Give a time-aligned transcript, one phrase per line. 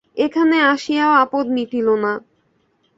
[0.17, 2.13] এখানে আসিয়াও আপদ মিটিল না।